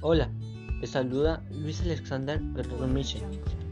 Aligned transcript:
Hola, 0.00 0.30
les 0.80 0.90
saluda 0.90 1.42
Luis 1.50 1.80
Alexander 1.80 2.40
Guerrero. 2.54 2.86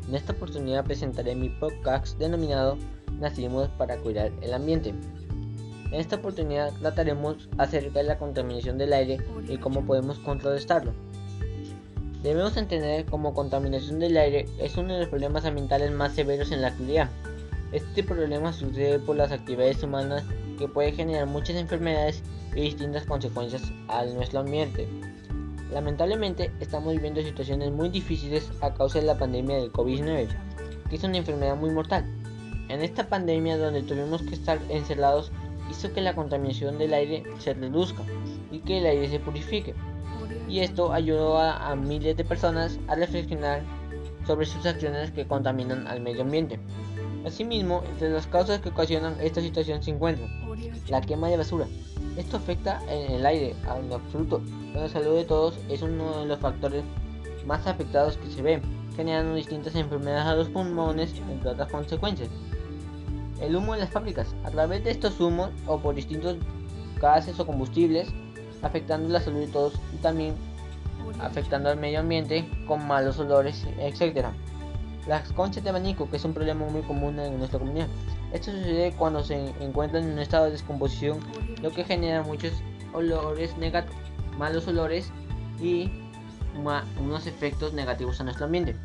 En 0.09 0.15
esta 0.15 0.33
oportunidad 0.33 0.85
presentaré 0.85 1.37
mi 1.37 1.51
podcast 1.51 2.19
denominado 2.19 2.77
Nacimos 3.21 3.69
para 3.79 3.97
cuidar 3.99 4.33
el 4.43 4.53
ambiente. 4.53 4.93
En 5.93 5.95
esta 5.95 6.17
oportunidad 6.17 6.73
trataremos 6.81 7.49
acerca 7.59 8.01
de 8.01 8.07
la 8.07 8.19
contaminación 8.19 8.77
del 8.77 8.93
aire 8.93 9.21
y 9.49 9.57
cómo 9.57 9.87
podemos 9.87 10.19
contrarrestarlo. 10.19 10.93
Debemos 12.25 12.57
entender 12.57 13.07
como 13.07 13.35
contaminación 13.35 14.01
del 14.01 14.17
aire 14.17 14.49
es 14.59 14.77
uno 14.77 14.95
de 14.95 15.01
los 15.01 15.09
problemas 15.11 15.45
ambientales 15.45 15.93
más 15.93 16.13
severos 16.15 16.51
en 16.51 16.63
la 16.63 16.69
actualidad. 16.69 17.09
Este 17.73 18.03
problema 18.03 18.53
sucede 18.53 18.99
por 18.99 19.17
las 19.17 19.33
actividades 19.33 19.83
humanas 19.83 20.25
que 20.59 20.69
puede 20.69 20.93
generar 20.93 21.27
muchas 21.27 21.57
enfermedades 21.57 22.23
y 22.55 22.61
distintas 22.61 23.05
consecuencias 23.05 23.73
a 23.89 24.05
nuestro 24.05 24.41
ambiente. 24.41 24.89
Lamentablemente 25.73 26.53
estamos 26.61 26.93
viviendo 26.93 27.21
situaciones 27.23 27.73
muy 27.73 27.89
difíciles 27.89 28.51
a 28.61 28.73
causa 28.73 29.01
de 29.01 29.07
la 29.07 29.19
pandemia 29.19 29.57
del 29.57 29.73
COVID-19, 29.73 30.29
que 30.89 30.97
es 30.97 31.03
una 31.03 31.19
enfermedad 31.19 31.57
muy 31.57 31.71
mortal. 31.71 32.05
En 32.69 32.81
esta 32.81 33.09
pandemia 33.09 33.59
donde 33.59 33.83
tuvimos 33.83 34.23
que 34.23 34.35
estar 34.35 34.61
encerrados 34.69 35.33
hizo 35.71 35.93
que 35.93 36.01
la 36.01 36.15
contaminación 36.15 36.79
del 36.79 36.95
aire 36.95 37.25
se 37.39 37.55
reduzca 37.55 38.03
y 38.53 38.61
que 38.61 38.79
el 38.79 38.87
aire 38.87 39.09
se 39.09 39.19
purifique. 39.19 39.75
Y 40.49 40.61
esto 40.61 40.93
ayudó 40.93 41.39
a, 41.39 41.71
a 41.71 41.75
miles 41.75 42.17
de 42.17 42.25
personas 42.25 42.79
a 42.87 42.95
reflexionar 42.95 43.63
sobre 44.27 44.47
sus 44.47 44.65
acciones 44.65 45.11
que 45.11 45.27
contaminan 45.27 45.87
al 45.87 46.01
medio 46.01 46.23
ambiente. 46.23 46.59
Asimismo, 47.25 47.83
entre 47.89 48.11
las 48.11 48.27
causas 48.27 48.61
que 48.61 48.69
ocasionan 48.69 49.17
esta 49.21 49.41
situación 49.41 49.83
se 49.83 49.91
encuentran 49.91 50.29
la 50.89 51.01
quema 51.01 51.29
de 51.29 51.39
basura. 51.39 51.67
Esto 52.17 52.37
afecta 52.37 52.83
en 52.89 53.13
el 53.13 53.27
aire, 53.27 53.57
en 53.63 53.93
absoluto. 53.93 54.43
La 54.75 54.89
salud 54.89 55.17
de 55.17 55.25
todos 55.25 55.59
es 55.69 55.83
uno 55.83 56.21
de 56.21 56.27
los 56.27 56.39
factores 56.39 56.85
más 57.47 57.67
afectados 57.67 58.17
que 58.19 58.31
se 58.31 58.43
ven, 58.43 58.63
generando 58.95 59.35
distintas 59.35 59.75
enfermedades 59.75 60.27
a 60.27 60.35
los 60.35 60.49
pulmones, 60.49 61.15
entre 61.31 61.51
otras 61.51 61.71
consecuencias. 61.71 62.29
El 63.41 63.57
humo 63.57 63.75
en 63.75 63.81
las 63.81 63.91
fábricas. 63.91 64.35
A 64.45 64.51
través 64.51 64.85
de 64.85 64.91
estos 64.91 65.19
humos 65.21 65.51
o 65.67 65.79
por 65.79 65.95
distintos 65.95 66.37
gases 67.01 67.39
o 67.41 67.47
combustibles, 67.47 68.09
afectando 68.63 69.09
la 69.09 69.21
salud 69.21 69.41
de 69.41 69.49
todos 69.49 69.75
y 69.93 69.97
también 69.97 70.35
afectando 71.21 71.69
al 71.69 71.79
medio 71.79 72.01
ambiente 72.01 72.49
con 72.67 72.87
malos 72.87 73.19
olores, 73.19 73.67
etc. 73.79 74.29
Las 75.07 75.31
conchas 75.33 75.63
de 75.63 75.71
abanico, 75.71 76.09
que 76.09 76.17
es 76.17 76.25
un 76.25 76.33
problema 76.33 76.67
muy 76.67 76.83
común 76.83 77.19
en 77.19 77.39
nuestra 77.39 77.59
comunidad. 77.59 77.89
Esto 78.33 78.53
sucede 78.53 78.95
cuando 78.97 79.23
se 79.23 79.51
encuentran 79.61 80.05
en 80.05 80.13
un 80.13 80.19
estado 80.19 80.47
de 80.47 80.53
descomposición, 80.53 81.21
lo 81.63 81.71
que 81.71 81.85
genera 81.85 82.23
muchos 82.23 82.53
olores 82.95 83.57
negativos, 83.59 84.01
malos 84.39 84.67
olores 84.67 85.13
y 85.61 85.91
unos 87.01 87.27
efectos 87.27 87.75
negativos 87.75 88.21
a 88.21 88.25
nuestro 88.25 88.47
ambiente. 88.47 88.77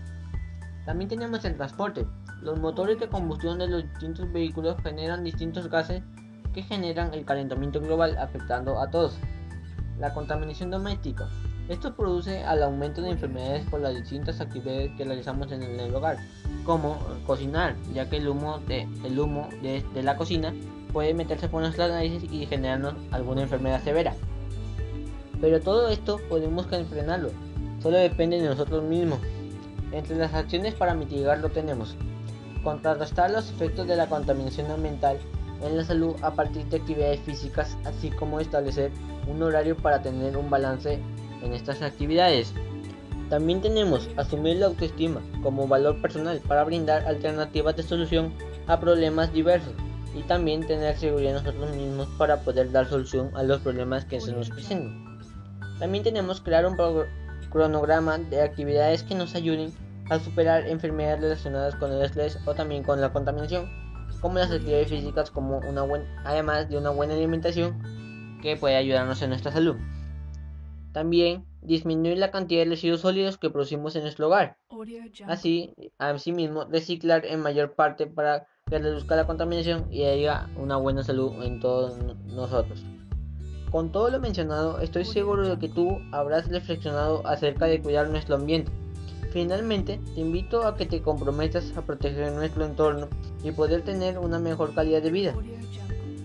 También 0.85 1.07
tenemos 1.07 1.45
el 1.45 1.55
transporte. 1.55 2.05
Los 2.41 2.59
motores 2.59 2.99
de 2.99 3.07
combustión 3.07 3.59
de 3.59 3.67
los 3.67 3.83
distintos 3.83 4.31
vehículos 4.31 4.75
generan 4.81 5.23
distintos 5.23 5.69
gases 5.69 6.01
que 6.53 6.63
generan 6.63 7.13
el 7.13 7.25
calentamiento 7.25 7.79
global 7.79 8.17
afectando 8.17 8.81
a 8.81 8.89
todos. 8.89 9.17
La 9.99 10.13
contaminación 10.13 10.71
doméstica. 10.71 11.29
Esto 11.69 11.93
produce 11.93 12.43
al 12.43 12.63
aumento 12.63 13.03
de 13.03 13.11
enfermedades 13.11 13.63
por 13.69 13.79
las 13.79 13.93
distintas 13.93 14.41
actividades 14.41 14.91
que 14.97 15.05
realizamos 15.05 15.51
en 15.51 15.61
el 15.61 15.93
hogar, 15.93 16.17
como 16.65 16.97
cocinar, 17.27 17.75
ya 17.93 18.09
que 18.09 18.17
el 18.17 18.27
humo 18.27 18.57
de, 18.67 18.87
el 19.03 19.19
humo 19.19 19.47
de, 19.61 19.85
de 19.93 20.01
la 20.01 20.17
cocina 20.17 20.51
puede 20.91 21.13
meterse 21.13 21.47
por 21.47 21.61
nuestras 21.61 21.91
narices 21.91 22.23
y 22.31 22.47
generarnos 22.47 22.95
alguna 23.11 23.43
enfermedad 23.43 23.83
severa. 23.83 24.15
Pero 25.39 25.61
todo 25.61 25.89
esto 25.89 26.19
podemos 26.27 26.65
frenarlo, 26.65 27.29
solo 27.83 27.97
depende 27.99 28.41
de 28.41 28.49
nosotros 28.49 28.83
mismos. 28.83 29.19
Entre 29.91 30.17
las 30.17 30.33
acciones 30.33 30.73
para 30.73 30.95
mitigarlo 30.95 31.49
tenemos 31.49 31.95
contrarrestar 32.63 33.29
los 33.29 33.49
efectos 33.51 33.87
de 33.87 33.95
la 33.95 34.07
contaminación 34.07 34.69
ambiental 34.71 35.17
en 35.61 35.77
la 35.77 35.83
salud 35.83 36.15
a 36.23 36.31
partir 36.31 36.65
de 36.65 36.77
actividades 36.77 37.19
físicas, 37.21 37.77
así 37.85 38.09
como 38.09 38.39
establecer 38.39 38.91
un 39.27 39.41
horario 39.43 39.77
para 39.77 40.01
tener 40.01 40.35
un 40.35 40.49
balance 40.49 40.99
en 41.43 41.53
estas 41.53 41.81
actividades. 41.81 42.53
También 43.29 43.61
tenemos 43.61 44.09
asumir 44.17 44.57
la 44.57 44.67
autoestima 44.67 45.21
como 45.43 45.67
valor 45.67 46.01
personal 46.01 46.41
para 46.47 46.63
brindar 46.63 47.05
alternativas 47.05 47.75
de 47.75 47.83
solución 47.83 48.33
a 48.67 48.79
problemas 48.79 49.31
diversos 49.31 49.73
y 50.15 50.23
también 50.23 50.65
tener 50.65 50.97
seguridad 50.97 51.37
en 51.37 51.43
nosotros 51.43 51.75
mismos 51.75 52.07
para 52.17 52.41
poder 52.41 52.71
dar 52.71 52.87
solución 52.87 53.31
a 53.35 53.43
los 53.43 53.61
problemas 53.61 54.05
que 54.05 54.19
se 54.19 54.31
nos 54.31 54.49
presentan. 54.49 55.19
También 55.79 56.03
tenemos 56.03 56.41
crear 56.41 56.65
un 56.65 56.75
cronograma 57.49 58.17
de 58.17 58.41
actividades 58.41 59.03
que 59.03 59.15
nos 59.15 59.35
ayuden 59.35 59.71
a 60.09 60.19
superar 60.19 60.67
enfermedades 60.67 61.21
relacionadas 61.21 61.75
con 61.75 61.91
el 61.91 62.01
estrés 62.01 62.39
o 62.45 62.53
también 62.53 62.83
con 62.83 62.99
la 62.99 63.13
contaminación, 63.13 63.69
como 64.21 64.39
las 64.39 64.51
actividades 64.51 64.89
físicas 64.89 65.31
como 65.31 65.59
una 65.59 65.83
buena, 65.83 66.05
además 66.25 66.69
de 66.69 66.77
una 66.77 66.89
buena 66.89 67.13
alimentación 67.13 67.81
que 68.41 68.57
puede 68.57 68.75
ayudarnos 68.75 69.21
en 69.21 69.29
nuestra 69.29 69.51
salud. 69.51 69.75
También 70.91 71.45
disminuir 71.61 72.17
la 72.17 72.31
cantidad 72.31 72.63
de 72.63 72.69
residuos 72.69 73.01
sólidos 73.01 73.37
que 73.37 73.49
producimos 73.49 73.95
en 73.95 74.03
nuestro 74.03 74.27
hogar. 74.27 74.57
Así, 75.27 75.73
asimismo, 75.97 76.65
reciclar 76.65 77.25
en 77.25 77.41
mayor 77.41 77.73
parte 77.73 78.07
para 78.07 78.47
que 78.65 78.79
reduzca 78.79 79.15
la 79.15 79.27
contaminación 79.27 79.85
y 79.91 80.03
haya 80.03 80.47
una 80.57 80.77
buena 80.77 81.03
salud 81.03 81.43
en 81.43 81.59
todos 81.59 81.97
nosotros. 82.27 82.83
Con 83.71 83.91
todo 83.91 84.09
lo 84.09 84.19
mencionado, 84.19 84.79
estoy 84.79 85.05
seguro 85.05 85.47
de 85.47 85.59
que 85.59 85.69
tú 85.69 85.99
habrás 86.11 86.47
reflexionado 86.47 87.25
acerca 87.27 87.65
de 87.65 87.81
cuidar 87.81 88.09
nuestro 88.09 88.35
ambiente. 88.35 88.71
Finalmente, 89.31 89.99
te 90.15 90.21
invito 90.21 90.65
a 90.65 90.75
que 90.75 90.87
te 90.87 91.03
comprometas 91.03 91.77
a 91.77 91.83
proteger 91.83 92.31
nuestro 92.31 92.65
entorno 92.65 93.09
y 93.43 93.51
poder 93.51 93.83
tener 93.83 94.17
una 94.17 94.39
mejor 94.39 94.73
calidad 94.73 95.03
de 95.03 95.11
vida. 95.11 95.35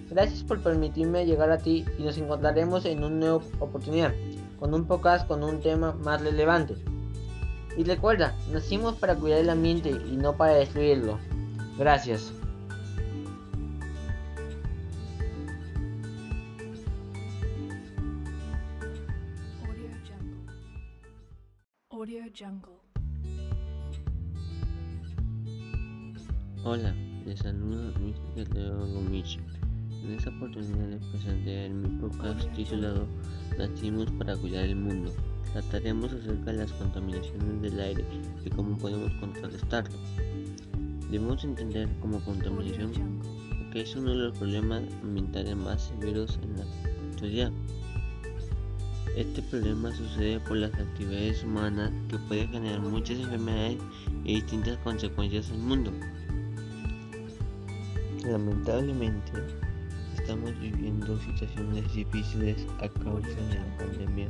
Gracias 0.08 0.42
por 0.42 0.62
permitirme 0.62 1.26
llegar 1.26 1.50
a 1.50 1.58
ti 1.58 1.84
y 1.98 2.02
nos 2.02 2.16
encontraremos 2.16 2.86
en 2.86 3.04
una 3.04 3.14
nueva 3.14 3.44
oportunidad 3.58 4.14
con 4.58 4.74
un 4.74 4.86
podcast 4.86 5.26
con 5.26 5.42
un 5.42 5.60
tema 5.60 5.92
más 5.92 6.20
relevante. 6.20 6.76
Y 7.76 7.84
recuerda, 7.84 8.34
nacimos 8.52 8.94
para 8.96 9.16
cuidar 9.16 9.40
el 9.40 9.50
ambiente 9.50 9.90
y 9.90 10.16
no 10.16 10.36
para 10.36 10.54
destruirlo. 10.54 11.18
Gracias. 11.78 12.32
Audio 21.90 22.22
Jungle. 22.38 22.74
Hola, 26.64 26.94
les 27.24 27.38
saluda 27.40 27.98
Luis 27.98 28.16
Guerrero 28.34 28.86
Gomiche. 28.86 29.40
En 30.02 30.12
esta 30.12 30.30
oportunidad 30.30 30.86
les 30.88 31.04
presentaré 31.06 31.70
mi 31.70 31.88
podcast 32.00 32.50
titulado 32.52 33.06
Nacimos 33.58 34.10
para 34.12 34.36
cuidar 34.36 34.64
el 34.64 34.76
mundo. 34.76 35.12
Trataremos 35.52 36.12
acerca 36.12 36.52
de 36.52 36.58
las 36.58 36.72
contaminaciones 36.72 37.62
del 37.62 37.78
aire 37.80 38.04
y 38.44 38.50
cómo 38.50 38.76
podemos 38.76 39.12
contrarrestarlo. 39.20 39.96
Debemos 41.10 41.44
entender 41.44 41.88
como 42.00 42.20
contaminación 42.24 42.92
que 43.72 43.82
es 43.82 43.94
uno 43.96 44.10
de 44.10 44.16
los 44.16 44.38
problemas 44.38 44.82
ambientales 45.02 45.56
más 45.56 45.82
severos 45.82 46.38
en 46.42 46.56
la 46.56 46.64
actualidad. 47.10 47.52
Este 49.16 49.42
problema 49.42 49.94
sucede 49.94 50.40
por 50.40 50.56
las 50.56 50.74
actividades 50.74 51.44
humanas 51.44 51.92
que 52.08 52.18
pueden 52.18 52.50
generar 52.50 52.80
muchas 52.80 53.18
enfermedades 53.18 53.78
y 54.24 54.34
distintas 54.36 54.76
consecuencias 54.78 55.50
al 55.50 55.58
mundo. 55.58 55.92
Lamentablemente, 58.24 59.32
estamos 60.24 60.58
viviendo 60.58 61.18
situaciones 61.18 61.94
difíciles 61.94 62.66
a 62.78 62.88
causa 62.88 63.28
de 63.28 63.58
la 63.58 63.76
pandemia 63.76 64.28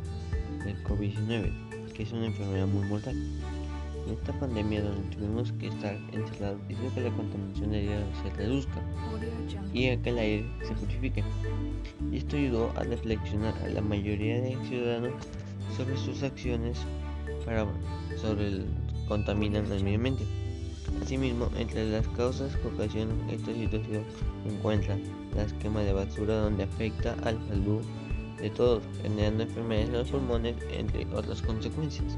del 0.65 0.83
COVID-19, 0.83 1.93
que 1.93 2.03
es 2.03 2.11
una 2.11 2.27
enfermedad 2.27 2.67
muy 2.67 2.85
mortal. 2.89 3.15
En 3.15 4.15
esta 4.15 4.33
pandemia 4.41 4.83
donde 4.83 5.17
tuvimos 5.17 5.53
que 5.53 5.69
estar 5.69 5.97
encerrados 6.13 6.61
hizo 6.69 6.95
que 6.95 7.01
la 7.01 7.11
contaminación 7.11 7.71
del 7.71 7.89
aire 7.89 8.05
se 8.25 8.31
reduzca 8.31 8.83
y 9.73 9.97
que 9.99 10.11
el 10.11 10.19
aire 10.19 10.51
se 10.67 10.75
purifique. 10.75 11.23
Y 12.11 12.17
esto 12.17 12.37
ayudó 12.37 12.73
a 12.77 12.83
reflexionar 12.83 13.55
a 13.63 13.69
la 13.69 13.81
mayoría 13.81 14.41
de 14.41 14.57
ciudadanos 14.69 15.13
sobre 15.77 15.97
sus 15.97 16.25
acciones 16.25 16.77
para 17.47 17.67
sobre 18.21 18.49
el 18.49 18.67
contaminan 19.07 19.71
el 19.71 19.85
medio 19.85 19.99
ambiente. 19.99 20.44
Asimismo, 21.03 21.49
entre 21.59 21.91
las 21.91 22.07
causas 22.09 22.55
que 22.57 22.69
ocasionan 22.69 23.19
esta 23.29 23.53
situación 23.53 24.05
se 24.43 24.55
encuentran 24.55 25.03
la 25.37 25.47
quema 25.59 25.81
de 25.81 25.93
basura 25.93 26.37
donde 26.37 26.65
afecta 26.65 27.15
a 27.25 27.33
la 27.33 27.49
salud 27.49 27.83
de 28.41 28.51
todos, 28.51 28.83
generando 29.03 29.43
enfermedades 29.45 29.89
en 29.89 29.95
los 29.95 30.11
pulmones, 30.11 30.57
entre 30.71 31.07
otras 31.15 31.43
consecuencias. 31.43 32.17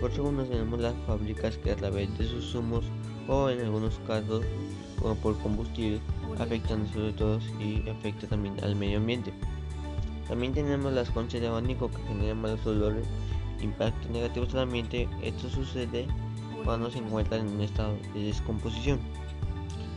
Por 0.00 0.12
segundo 0.12 0.44
tenemos 0.44 0.80
las 0.80 0.94
fábricas 1.06 1.56
que 1.58 1.70
a 1.70 1.76
través 1.76 2.16
de 2.18 2.26
sus 2.26 2.54
humos 2.54 2.84
o 3.28 3.48
en 3.48 3.60
algunos 3.60 3.98
casos 4.06 4.44
por 5.22 5.38
combustible, 5.38 6.00
afectando 6.38 6.88
sobre 6.92 7.12
todo 7.12 7.38
y 7.60 7.88
afecta 7.88 8.26
también 8.26 8.54
al 8.62 8.76
medio 8.76 8.98
ambiente. 8.98 9.32
También 10.28 10.52
tenemos 10.52 10.92
las 10.92 11.10
conchas 11.10 11.40
de 11.40 11.46
abanico 11.46 11.90
que 11.90 12.02
generan 12.08 12.40
malos 12.40 12.66
olores, 12.66 13.06
impactos 13.62 14.10
negativos 14.10 14.54
al 14.54 14.62
ambiente. 14.62 15.08
Esto 15.22 15.48
sucede 15.48 16.06
cuando 16.66 16.90
se 16.90 16.98
encuentran 16.98 17.42
en 17.46 17.54
un 17.54 17.60
estado 17.62 17.96
de 18.12 18.24
descomposición. 18.24 18.98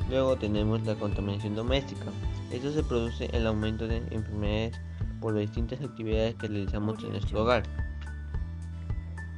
Luego 0.08 0.38
tenemos 0.38 0.86
la 0.86 0.96
contaminación 0.96 1.56
doméstica. 1.56 2.06
Esto 2.52 2.72
se 2.72 2.84
produce 2.84 3.28
el 3.34 3.48
aumento 3.48 3.88
de 3.88 3.98
enfermedades 4.12 4.80
por 5.20 5.34
las 5.34 5.42
distintas 5.42 5.82
actividades 5.82 6.36
que 6.36 6.48
realizamos 6.48 7.04
en 7.04 7.10
nuestro 7.10 7.42
hogar. 7.42 7.64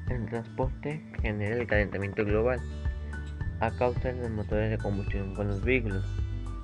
El 0.10 0.25
transporte 0.25 1.01
genera 1.22 1.56
el 1.56 1.68
calentamiento 1.68 2.25
global 2.25 2.60
a 3.62 3.72
causa 3.72 4.12
de 4.12 4.22
los 4.22 4.31
motores 4.31 4.69
de 4.69 4.77
combustión 4.77 5.34
con 5.34 5.48
los 5.48 5.63
vehículos. 5.63 6.04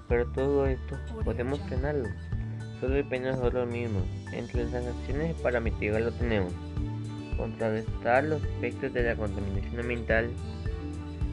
Pero 0.10 0.30
todo 0.34 0.68
esto 0.68 0.98
podemos 1.24 1.60
frenarlo. 1.62 2.10
Solo 2.82 2.96
depende 2.96 3.30
de 3.30 3.36
nosotros 3.36 3.70
mismos. 3.70 4.04
Entre 4.34 4.66
las 4.66 4.86
acciones 4.86 5.34
para 5.42 5.62
mitigarlo 5.62 6.12
tenemos 6.12 6.54
contrarrestar 7.38 8.24
los 8.26 8.44
efectos 8.44 8.94
de 8.94 9.04
la 9.04 9.16
contaminación 9.16 9.80
ambiental 9.80 10.30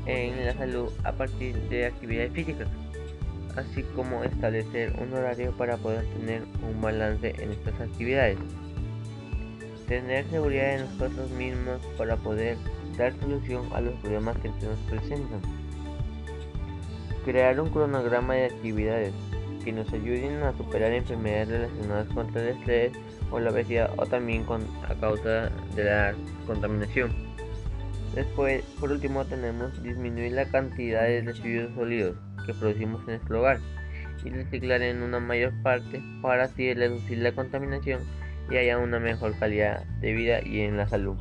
en 0.07 0.45
la 0.45 0.55
salud 0.55 0.91
a 1.05 1.13
partir 1.13 1.57
de 1.69 1.87
actividades 1.87 2.33
físicas, 2.33 2.69
así 3.57 3.83
como 3.95 4.25
establecer 4.25 4.95
un 5.01 5.13
horario 5.13 5.53
para 5.53 5.77
poder 5.77 6.05
tener 6.19 6.43
un 6.63 6.81
balance 6.81 7.35
en 7.39 7.53
estas 7.53 7.81
actividades. 7.81 8.39
Tener 9.89 10.25
seguridad 10.31 10.77
en 10.77 10.87
nosotros 10.87 11.31
mismos 11.31 11.81
para 11.99 12.17
poder 12.17 12.57
dar 12.97 13.13
solución 13.21 13.69
a 13.75 13.81
los 13.81 13.95
problemas 14.01 14.37
que 14.39 14.51
se 14.61 14.67
nos 14.67 14.79
presentan. 14.91 15.41
Crear 17.25 17.61
un 17.61 17.71
cronograma 17.71 18.35
de 18.35 18.47
actividades 18.47 19.13
que 19.65 19.73
nos 19.73 19.91
ayuden 19.93 20.43
a 20.43 20.57
superar 20.57 20.93
enfermedades 20.93 21.49
relacionadas 21.49 22.09
con 22.09 22.37
el 22.37 22.49
estrés 22.49 22.93
o 23.31 23.41
la 23.41 23.51
obesidad 23.51 23.91
o 23.97 24.07
también 24.07 24.45
con, 24.45 24.63
a 24.89 24.95
causa 24.95 25.51
de 25.75 25.85
la 25.85 26.15
contaminación. 26.47 27.34
Después, 28.15 28.63
por 28.79 28.93
último, 28.93 29.25
tenemos 29.25 29.83
disminuir 29.83 30.33
la 30.33 30.45
cantidad 30.47 31.03
de 31.03 31.23
residuos 31.23 31.75
sólidos 31.75 32.17
que 32.47 32.55
producimos 32.55 33.01
en 33.03 33.17
nuestro 33.17 33.41
hogar 33.41 33.59
y 34.25 34.31
reciclar 34.31 34.83
en 34.83 35.03
una 35.03 35.19
mayor 35.19 35.53
parte 35.63 36.01
para 36.23 36.45
así 36.45 36.73
reducir 36.73 37.19
la 37.19 37.33
contaminación 37.33 38.03
y 38.51 38.57
haya 38.57 38.79
una 38.79 39.01
mejor 39.01 39.37
calidad 39.39 39.85
de 40.01 40.13
vida 40.13 40.47
y 40.47 40.61
en 40.61 40.77
la 40.77 40.89
salud. 40.89 41.17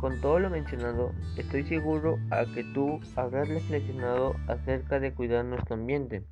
Con 0.00 0.20
todo 0.20 0.40
lo 0.40 0.50
mencionado, 0.50 1.12
estoy 1.36 1.64
seguro 1.64 2.18
a 2.30 2.44
que 2.52 2.64
tú 2.74 3.00
habrás 3.14 3.48
reflexionado 3.48 4.34
acerca 4.48 5.00
de 5.00 5.14
cuidar 5.14 5.44
nuestro 5.44 5.74
ambiente. 5.74 6.24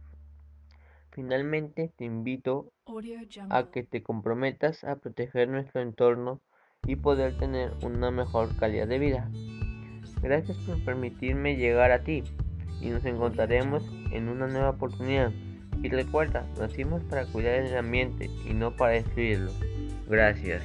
Finalmente, 1.13 1.93
te 1.97 2.05
invito 2.05 2.73
a 3.49 3.71
que 3.71 3.85
te 3.85 4.03
comprometas 4.03 4.83
a 4.85 4.97
proteger 4.97 5.49
nuestro 5.49 5.81
entorno 5.81 6.41
y 6.87 6.97
poder 6.97 7.37
tener 7.39 7.73
una 7.83 8.11
mejor 8.11 8.55
calidad 8.57 8.87
de 8.87 8.99
vida. 8.99 9.29
Gracias 10.23 10.57
por 10.59 10.83
permitirme 10.85 11.57
llegar 11.57 11.93
a 11.93 12.03
ti 12.03 12.25
y 12.81 12.89
nos 12.89 13.05
encontraremos 13.05 13.85
en 14.11 14.29
una 14.29 14.47
nueva 14.47 14.71
oportunidad. 14.71 15.33
Y 15.83 15.89
recuerda, 15.89 16.47
nacimos 16.59 17.03
para 17.05 17.27
cuidar 17.27 17.57
el 17.57 17.77
ambiente 17.77 18.31
y 18.49 18.55
no 18.55 18.77
para 18.77 18.93
destruirlo. 18.93 19.51
Gracias. 20.09 20.63